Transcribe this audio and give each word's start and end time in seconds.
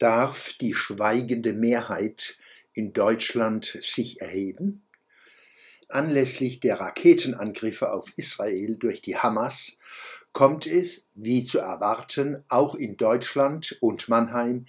Darf 0.00 0.54
die 0.54 0.72
schweigende 0.72 1.52
Mehrheit 1.52 2.38
in 2.72 2.94
Deutschland 2.94 3.76
sich 3.82 4.22
erheben? 4.22 4.82
Anlässlich 5.90 6.58
der 6.60 6.80
Raketenangriffe 6.80 7.92
auf 7.92 8.10
Israel 8.16 8.76
durch 8.76 9.02
die 9.02 9.18
Hamas 9.18 9.76
kommt 10.32 10.66
es, 10.66 11.06
wie 11.14 11.44
zu 11.44 11.58
erwarten, 11.58 12.42
auch 12.48 12.74
in 12.74 12.96
Deutschland 12.96 13.76
und 13.82 14.08
Mannheim 14.08 14.64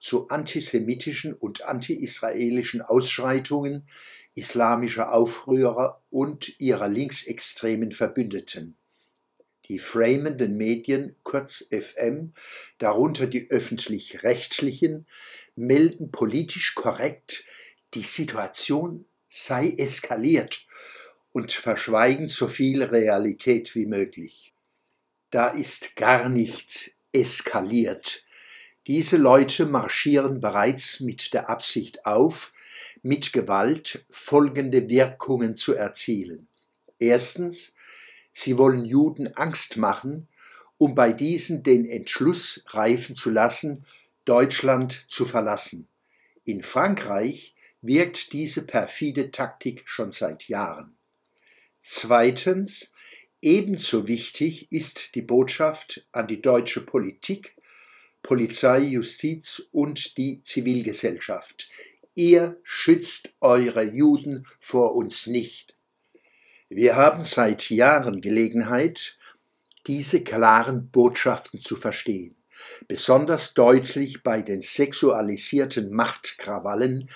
zu 0.00 0.26
antisemitischen 0.26 1.32
und 1.32 1.62
anti-israelischen 1.62 2.82
Ausschreitungen 2.82 3.86
islamischer 4.34 5.12
Aufrührer 5.12 6.02
und 6.10 6.58
ihrer 6.58 6.88
linksextremen 6.88 7.92
Verbündeten. 7.92 8.76
Die 9.68 9.78
framenden 9.78 10.56
Medien, 10.56 11.14
kurz 11.22 11.66
FM, 11.70 12.32
darunter 12.78 13.26
die 13.26 13.50
öffentlich-rechtlichen, 13.50 15.06
melden 15.54 16.10
politisch 16.10 16.74
korrekt, 16.74 17.44
die 17.94 18.02
Situation 18.02 19.04
sei 19.28 19.74
eskaliert 19.78 20.66
und 21.32 21.52
verschweigen 21.52 22.28
so 22.28 22.48
viel 22.48 22.82
Realität 22.82 23.74
wie 23.74 23.86
möglich. 23.86 24.52
Da 25.30 25.48
ist 25.48 25.96
gar 25.96 26.28
nichts 26.28 26.90
eskaliert. 27.12 28.24
Diese 28.86 29.16
Leute 29.16 29.64
marschieren 29.66 30.40
bereits 30.40 31.00
mit 31.00 31.32
der 31.34 31.48
Absicht 31.48 32.04
auf, 32.04 32.52
mit 33.02 33.32
Gewalt 33.32 34.04
folgende 34.10 34.88
Wirkungen 34.88 35.56
zu 35.56 35.72
erzielen. 35.74 36.48
Erstens, 36.98 37.74
sie 38.32 38.58
wollen 38.58 38.84
Juden 38.84 39.36
Angst 39.36 39.76
machen, 39.76 40.28
um 40.78 40.94
bei 40.94 41.12
diesen 41.12 41.62
den 41.62 41.86
Entschluss 41.86 42.64
reifen 42.68 43.14
zu 43.14 43.30
lassen, 43.30 43.84
Deutschland 44.24 45.04
zu 45.08 45.24
verlassen. 45.24 45.86
In 46.44 46.62
Frankreich 46.62 47.54
wirkt 47.82 48.32
diese 48.32 48.62
perfide 48.66 49.30
Taktik 49.30 49.82
schon 49.86 50.12
seit 50.12 50.48
Jahren. 50.48 50.96
Zweitens, 51.82 52.92
ebenso 53.40 54.08
wichtig 54.08 54.70
ist 54.72 55.14
die 55.14 55.22
Botschaft 55.22 56.06
an 56.12 56.28
die 56.28 56.40
deutsche 56.40 56.80
Politik, 56.80 57.56
Polizei, 58.22 58.78
Justiz 58.80 59.68
und 59.72 60.16
die 60.16 60.42
Zivilgesellschaft. 60.42 61.68
Ihr 62.14 62.60
schützt 62.62 63.32
eure 63.40 63.82
Juden 63.82 64.46
vor 64.60 64.94
uns 64.94 65.26
nicht. 65.26 65.76
Wir 66.74 66.96
haben 66.96 67.22
seit 67.22 67.70
Jahren 67.70 68.20
Gelegenheit, 68.20 69.18
diese 69.86 70.22
klaren 70.22 70.90
Botschaften 70.90 71.60
zu 71.60 71.76
verstehen 71.76 72.34
besonders 72.88 73.54
deutlich 73.54 74.22
bei 74.22 74.42
den 74.42 74.60
sexualisierten 74.62 75.92
Machtkrawallen 75.92 77.08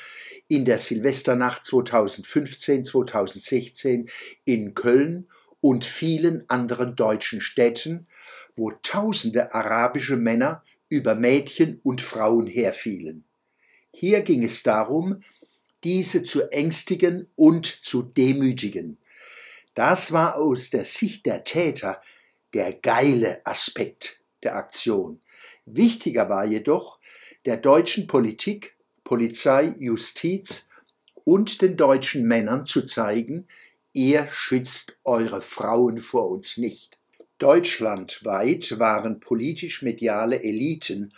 in 0.49 0.65
der 0.65 0.79
Silvesternacht 0.79 1.63
2015-2016 1.65 4.11
in 4.45 4.75
Köln 4.75 5.29
und 5.61 5.85
vielen 5.85 6.49
anderen 6.49 6.97
deutschen 6.97 7.41
Städten, 7.41 8.09
wo 8.55 8.73
tausende 8.83 9.55
arabische 9.55 10.17
Männer 10.17 10.65
über 10.89 11.15
Mädchen 11.15 11.79
und 11.83 12.01
Frauen 12.01 12.47
herfielen. 12.47 13.25
Hier 13.93 14.21
ging 14.21 14.45
es 14.45 14.63
darum, 14.63 15.21
diese 15.83 16.23
zu 16.25 16.51
ängstigen 16.51 17.27
und 17.35 17.67
zu 17.67 18.03
demütigen. 18.03 18.97
Das 19.77 20.11
war 20.11 20.37
aus 20.37 20.71
der 20.71 20.87
Sicht 20.87 21.27
der 21.27 21.45
Täter 21.45 22.01
der 22.55 22.73
geile 22.73 23.45
Aspekt 23.45 24.21
der 24.43 24.57
Aktion. 24.57 25.21
Wichtiger 25.67 26.31
war 26.31 26.47
jedoch, 26.47 26.99
der 27.45 27.59
deutschen 27.59 28.07
Politik, 28.07 28.75
Polizei, 29.05 29.75
Justiz 29.79 30.71
und 31.25 31.61
den 31.61 31.77
deutschen 31.77 32.25
Männern 32.25 32.65
zu 32.65 32.87
zeigen, 32.87 33.47
ihr 33.93 34.29
schützt 34.33 34.97
eure 35.05 35.43
Frauen 35.43 36.01
vor 36.01 36.31
uns 36.31 36.57
nicht. 36.57 36.97
Deutschlandweit 37.37 38.79
waren 38.79 39.21
politisch-mediale 39.21 40.43
Eliten 40.43 41.13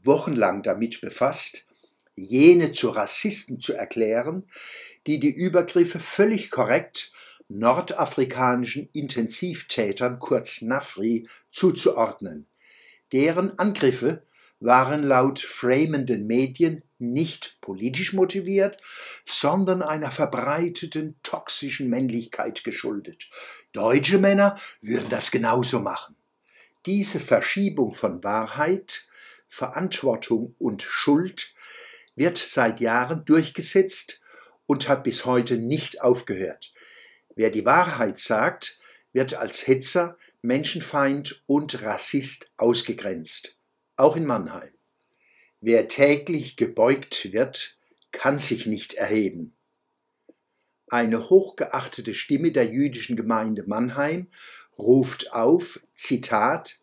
wochenlang 0.00 0.62
damit 0.62 1.00
befasst, 1.00 1.66
jene 2.14 2.70
zu 2.70 2.90
Rassisten 2.90 3.58
zu 3.58 3.72
erklären, 3.72 4.44
die 5.08 5.18
die 5.18 5.34
Übergriffe 5.34 5.98
völlig 5.98 6.52
korrekt 6.52 7.10
nordafrikanischen 7.48 8.88
Intensivtätern 8.92 10.18
kurz 10.18 10.62
Nafri 10.62 11.28
zuzuordnen. 11.50 12.46
Deren 13.12 13.58
Angriffe 13.58 14.24
waren 14.60 15.02
laut 15.02 15.38
framenden 15.40 16.26
Medien 16.26 16.82
nicht 16.98 17.58
politisch 17.60 18.12
motiviert, 18.12 18.78
sondern 19.26 19.82
einer 19.82 20.10
verbreiteten 20.10 21.16
toxischen 21.22 21.90
Männlichkeit 21.90 22.64
geschuldet. 22.64 23.28
Deutsche 23.72 24.18
Männer 24.18 24.58
würden 24.80 25.08
das 25.10 25.30
genauso 25.30 25.80
machen. 25.80 26.16
Diese 26.86 27.20
Verschiebung 27.20 27.92
von 27.92 28.24
Wahrheit, 28.24 29.06
Verantwortung 29.46 30.54
und 30.58 30.82
Schuld 30.82 31.54
wird 32.16 32.38
seit 32.38 32.80
Jahren 32.80 33.24
durchgesetzt 33.24 34.20
und 34.66 34.88
hat 34.88 35.04
bis 35.04 35.24
heute 35.24 35.58
nicht 35.58 36.02
aufgehört. 36.02 36.73
Wer 37.34 37.50
die 37.50 37.64
Wahrheit 37.64 38.18
sagt, 38.18 38.78
wird 39.12 39.34
als 39.34 39.66
Hetzer, 39.66 40.16
Menschenfeind 40.42 41.42
und 41.46 41.82
Rassist 41.82 42.50
ausgegrenzt, 42.56 43.56
auch 43.96 44.16
in 44.16 44.26
Mannheim. 44.26 44.70
Wer 45.60 45.88
täglich 45.88 46.56
gebeugt 46.56 47.32
wird, 47.32 47.78
kann 48.12 48.38
sich 48.38 48.66
nicht 48.66 48.94
erheben. 48.94 49.56
Eine 50.88 51.30
hochgeachtete 51.30 52.14
Stimme 52.14 52.52
der 52.52 52.66
jüdischen 52.66 53.16
Gemeinde 53.16 53.64
Mannheim 53.66 54.28
ruft 54.78 55.32
auf, 55.32 55.80
Zitat, 55.94 56.78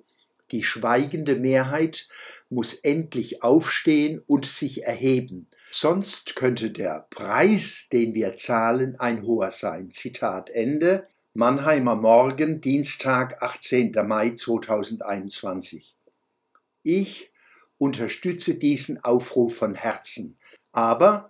die 0.52 0.64
schweigende 0.64 1.36
Mehrheit 1.36 2.08
muss 2.50 2.74
endlich 2.74 3.44
aufstehen 3.44 4.22
und 4.26 4.46
sich 4.46 4.84
erheben, 4.84 5.48
sonst 5.72 6.36
könnte 6.36 6.72
der 6.72 7.08
Preis, 7.10 7.88
den 7.92 8.14
wir 8.14 8.36
zahlen, 8.36 9.00
ein 9.00 9.26
hoher 9.26 9.52
sein. 9.52 9.92
Zitat 9.92 10.50
Ende. 10.50 11.08
Mannheimer 11.34 11.96
Morgen, 11.96 12.60
Dienstag, 12.60 13.42
18. 13.42 13.94
Mai 14.06 14.32
2021. 14.32 15.96
Ich 16.84 17.32
unterstütze 17.78 18.56
diesen 18.56 19.02
Aufruf 19.04 19.56
von 19.56 19.76
Herzen, 19.76 20.38
aber 20.74 21.30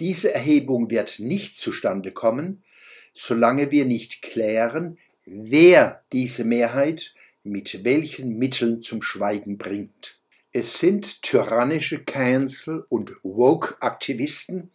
diese 0.00 0.32
Erhebung 0.32 0.90
wird 0.90 1.20
nicht 1.20 1.56
zustande 1.56 2.10
kommen, 2.10 2.64
solange 3.12 3.70
wir 3.70 3.84
nicht 3.84 4.22
klären, 4.22 4.98
wer 5.26 6.02
diese 6.10 6.44
Mehrheit 6.44 7.14
mit 7.42 7.84
welchen 7.84 8.38
Mitteln 8.38 8.80
zum 8.80 9.02
Schweigen 9.02 9.58
bringt. 9.58 10.18
Es 10.56 10.78
sind 10.78 11.22
tyrannische 11.22 12.04
Cancel- 12.04 12.86
und 12.88 13.10
Woke-Aktivisten, 13.24 14.70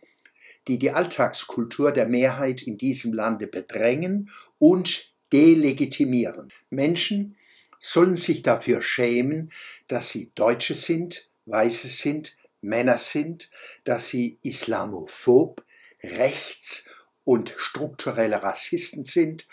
die 0.67 0.78
die 0.78 0.91
Alltagskultur 0.91 1.94
der 1.94 2.06
Mehrheit 2.06 2.62
in 2.62 2.78
diesem 2.78 3.13
Lande 3.13 3.47
bedrängen 3.47 4.29
und 4.57 5.13
delegitimieren. 5.31 6.51
Menschen 6.69 7.38
sollen 7.79 8.18
sich 8.18 8.44
dafür 8.44 8.81
schämen, 8.81 9.53
dass 9.88 10.09
sie 10.09 10.34
Deutsche 10.35 10.75
sind, 10.75 11.29
Weiße 11.45 11.88
sind, 11.88 12.35
Männer 12.59 12.97
sind, 12.97 13.50
dass 13.85 14.09
sie 14.09 14.38
islamophob, 14.44 15.63
rechts 16.03 16.84
und 17.23 17.56
strukturelle 17.57 18.44
Rassisten 18.44 19.06
sind, 19.06 19.47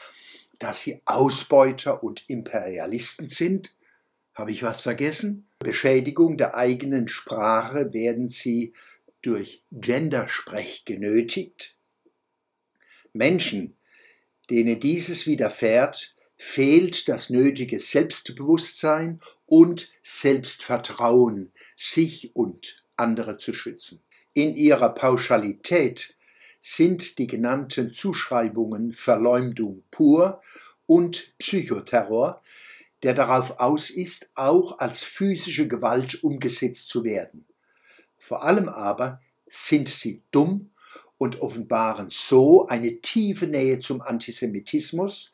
dass 0.59 0.81
sie 0.81 1.00
Ausbeuter 1.04 2.03
und 2.03 2.28
Imperialisten 2.28 3.28
sind. 3.28 3.76
Habe 4.36 4.50
ich 4.50 4.62
was 4.62 4.82
vergessen? 4.82 5.48
Beschädigung 5.60 6.36
der 6.36 6.54
eigenen 6.54 7.08
Sprache 7.08 7.94
werden 7.94 8.28
sie 8.28 8.74
durch 9.22 9.65
Gendersprech 9.72 10.84
genötigt? 10.84 11.74
Menschen, 13.15 13.78
denen 14.50 14.78
dieses 14.78 15.27
widerfährt, 15.27 16.15
fehlt 16.36 17.09
das 17.09 17.30
nötige 17.30 17.80
Selbstbewusstsein 17.80 19.21
und 19.47 19.91
Selbstvertrauen, 20.03 21.50
sich 21.74 22.36
und 22.36 22.84
andere 22.98 23.38
zu 23.38 23.54
schützen. 23.54 24.03
In 24.34 24.54
ihrer 24.54 24.91
Pauschalität 24.91 26.15
sind 26.60 27.18
die 27.18 27.27
genannten 27.27 27.94
Zuschreibungen 27.94 28.92
Verleumdung 28.92 29.83
pur 29.91 30.42
und 30.84 31.33
Psychoterror, 31.38 32.42
der 33.03 33.15
darauf 33.15 33.60
aus 33.60 33.91
ist, 33.91 34.31
auch 34.34 34.78
als 34.78 35.03
physische 35.03 35.69
Gewalt 35.69 36.22
umgesetzt 36.22 36.89
zu 36.89 37.04
werden. 37.04 37.47
Vor 38.19 38.43
allem 38.43 38.69
aber 38.69 39.21
sind 39.47 39.89
sie 39.89 40.22
dumm 40.31 40.71
und 41.19 41.41
offenbaren 41.41 42.09
so 42.10 42.66
eine 42.66 43.01
tiefe 43.01 43.47
Nähe 43.47 43.81
zum 43.81 44.03
Antisemitismus, 44.03 45.33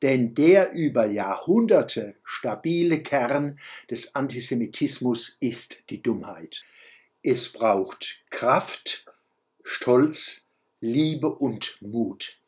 denn 0.00 0.34
der 0.34 0.72
über 0.72 1.06
Jahrhunderte 1.06 2.16
stabile 2.24 3.02
Kern 3.02 3.58
des 3.88 4.14
Antisemitismus 4.14 5.36
ist 5.38 5.84
die 5.90 6.02
Dummheit. 6.02 6.64
Es 7.22 7.50
braucht 7.50 8.20
Kraft, 8.30 9.06
Stolz, 9.62 10.44
Liebe 10.80 11.32
und 11.32 11.76
Mut. 11.80 12.41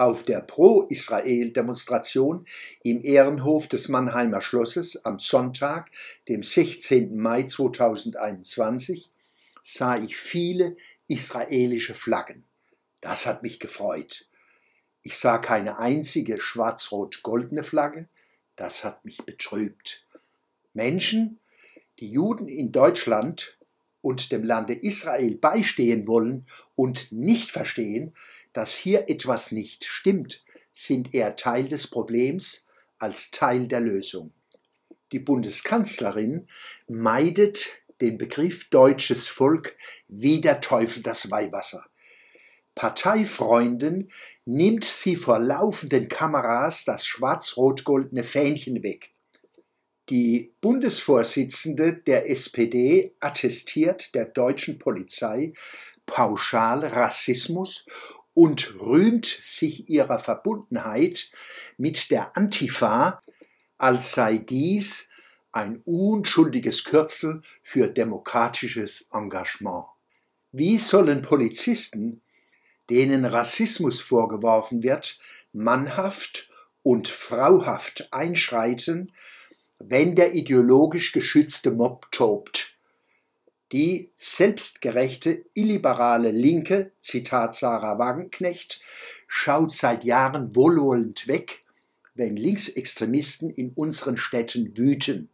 Auf 0.00 0.24
der 0.24 0.40
Pro-Israel-Demonstration 0.40 2.46
im 2.82 3.02
Ehrenhof 3.02 3.68
des 3.68 3.90
Mannheimer 3.90 4.40
Schlosses 4.40 5.04
am 5.04 5.18
Sonntag, 5.18 5.90
dem 6.26 6.42
16. 6.42 7.18
Mai 7.18 7.42
2021, 7.42 9.10
sah 9.62 9.98
ich 9.98 10.16
viele 10.16 10.74
israelische 11.06 11.92
Flaggen. 11.92 12.44
Das 13.02 13.26
hat 13.26 13.42
mich 13.42 13.60
gefreut. 13.60 14.26
Ich 15.02 15.18
sah 15.18 15.36
keine 15.36 15.78
einzige 15.78 16.40
schwarz-rot-goldene 16.40 17.62
Flagge. 17.62 18.08
Das 18.56 18.84
hat 18.84 19.04
mich 19.04 19.18
betrübt. 19.18 20.06
Menschen, 20.72 21.40
die 21.98 22.10
Juden 22.10 22.48
in 22.48 22.72
Deutschland 22.72 23.58
und 24.00 24.32
dem 24.32 24.44
Lande 24.44 24.72
Israel 24.72 25.34
beistehen 25.34 26.06
wollen 26.06 26.46
und 26.74 27.12
nicht 27.12 27.50
verstehen, 27.50 28.14
dass 28.52 28.74
hier 28.74 29.08
etwas 29.08 29.52
nicht 29.52 29.84
stimmt, 29.84 30.44
sind 30.72 31.14
eher 31.14 31.36
Teil 31.36 31.68
des 31.68 31.86
Problems 31.86 32.66
als 32.98 33.30
Teil 33.30 33.66
der 33.66 33.80
Lösung. 33.80 34.32
Die 35.12 35.18
Bundeskanzlerin 35.18 36.46
meidet 36.86 37.70
den 38.00 38.16
Begriff 38.16 38.70
deutsches 38.70 39.28
Volk 39.28 39.76
wie 40.08 40.40
der 40.40 40.60
Teufel 40.60 41.02
das 41.02 41.30
Weihwasser. 41.30 41.84
Parteifreunden 42.74 44.10
nimmt 44.44 44.84
sie 44.84 45.16
vor 45.16 45.38
laufenden 45.38 46.08
Kameras 46.08 46.84
das 46.84 47.04
schwarz-rot-goldene 47.06 48.24
Fähnchen 48.24 48.82
weg. 48.82 49.12
Die 50.08 50.54
Bundesvorsitzende 50.60 51.94
der 51.94 52.30
SPD 52.30 53.14
attestiert 53.20 54.14
der 54.14 54.24
deutschen 54.24 54.78
Polizei 54.78 55.52
pauschal 56.06 56.84
Rassismus 56.84 57.86
und 58.40 58.80
rühmt 58.80 59.26
sich 59.26 59.90
ihrer 59.90 60.18
Verbundenheit 60.18 61.30
mit 61.76 62.10
der 62.10 62.38
Antifa, 62.38 63.20
als 63.76 64.12
sei 64.12 64.38
dies 64.38 65.10
ein 65.52 65.82
unschuldiges 65.84 66.84
Kürzel 66.84 67.42
für 67.62 67.88
demokratisches 67.88 69.08
Engagement. 69.12 69.84
Wie 70.52 70.78
sollen 70.78 71.20
Polizisten, 71.20 72.22
denen 72.88 73.26
Rassismus 73.26 74.00
vorgeworfen 74.00 74.82
wird, 74.82 75.18
mannhaft 75.52 76.48
und 76.82 77.08
frauhaft 77.08 78.08
einschreiten, 78.10 79.12
wenn 79.78 80.16
der 80.16 80.32
ideologisch 80.32 81.12
geschützte 81.12 81.72
Mob 81.72 82.10
tobt. 82.10 82.74
Die 83.72 84.10
selbstgerechte, 84.16 85.44
illiberale 85.54 86.32
Linke, 86.32 86.90
Zitat 87.00 87.54
Sarah 87.54 87.98
Wagenknecht, 87.98 88.82
schaut 89.28 89.72
seit 89.72 90.02
Jahren 90.02 90.56
wohlwollend 90.56 91.28
weg, 91.28 91.62
wenn 92.14 92.36
Linksextremisten 92.36 93.48
in 93.50 93.70
unseren 93.74 94.16
Städten 94.16 94.76
wüten. 94.76 95.28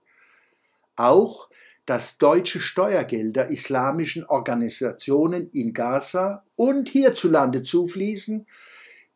Auch, 0.96 1.48
dass 1.86 2.18
deutsche 2.18 2.60
Steuergelder 2.60 3.48
islamischen 3.48 4.26
Organisationen 4.26 5.48
in 5.50 5.72
Gaza 5.72 6.44
und 6.56 6.90
hierzulande 6.90 7.62
zufließen, 7.62 8.46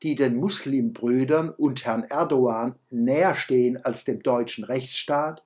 die 0.02 0.14
den 0.14 0.36
Muslimbrüdern 0.36 1.50
und 1.50 1.84
Herrn 1.84 2.04
Erdogan 2.04 2.74
näher 2.88 3.34
stehen 3.34 3.76
als 3.84 4.04
dem 4.04 4.22
deutschen 4.22 4.64
Rechtsstaat, 4.64 5.44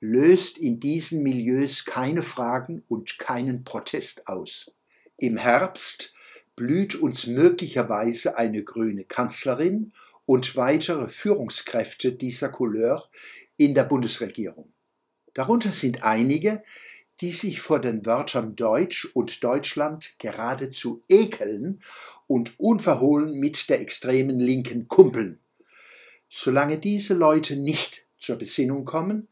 löst 0.00 0.56
in 0.58 0.80
diesen 0.80 1.22
Milieus 1.22 1.84
keine 1.84 2.22
Fragen 2.22 2.82
und 2.88 3.18
keinen 3.18 3.64
Protest 3.64 4.26
aus. 4.26 4.70
Im 5.18 5.36
Herbst 5.36 6.14
blüht 6.56 6.94
uns 6.94 7.26
möglicherweise 7.26 8.36
eine 8.38 8.64
grüne 8.64 9.04
Kanzlerin 9.04 9.92
und 10.24 10.56
weitere 10.56 11.08
Führungskräfte 11.08 12.12
dieser 12.12 12.48
Couleur 12.48 13.08
in 13.56 13.74
der 13.74 13.84
Bundesregierung. 13.84 14.72
Darunter 15.34 15.70
sind 15.70 16.02
einige, 16.02 16.62
die 17.20 17.30
sich 17.30 17.60
vor 17.60 17.80
den 17.80 18.06
Wörtern 18.06 18.56
Deutsch 18.56 19.06
und 19.12 19.44
Deutschland 19.44 20.14
geradezu 20.18 21.02
ekeln 21.08 21.82
und 22.26 22.58
unverhohlen 22.58 23.38
mit 23.38 23.68
der 23.68 23.80
extremen 23.80 24.38
Linken 24.38 24.88
kumpeln. 24.88 25.40
Solange 26.30 26.78
diese 26.78 27.12
Leute 27.12 27.56
nicht 27.56 28.06
zur 28.18 28.36
Besinnung 28.36 28.84
kommen 28.84 29.28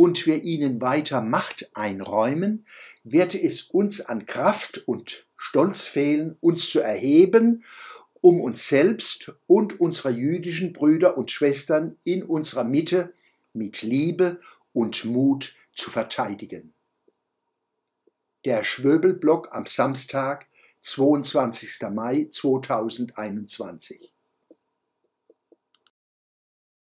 und 0.00 0.24
wir 0.24 0.44
ihnen 0.44 0.80
weiter 0.80 1.20
Macht 1.20 1.68
einräumen, 1.74 2.64
wird 3.04 3.34
es 3.34 3.60
uns 3.60 4.00
an 4.00 4.24
Kraft 4.24 4.88
und 4.88 5.26
Stolz 5.36 5.82
fehlen, 5.82 6.38
uns 6.40 6.70
zu 6.70 6.80
erheben, 6.80 7.64
um 8.22 8.40
uns 8.40 8.66
selbst 8.66 9.34
und 9.46 9.78
unsere 9.78 10.08
jüdischen 10.08 10.72
Brüder 10.72 11.18
und 11.18 11.30
Schwestern 11.30 11.98
in 12.02 12.22
unserer 12.22 12.64
Mitte 12.64 13.12
mit 13.52 13.82
Liebe 13.82 14.40
und 14.72 15.04
Mut 15.04 15.54
zu 15.74 15.90
verteidigen. 15.90 16.72
Der 18.46 18.64
Schwöbelblock 18.64 19.54
am 19.54 19.66
Samstag, 19.66 20.46
22. 20.80 21.78
Mai 21.92 22.26
2021. 22.30 24.14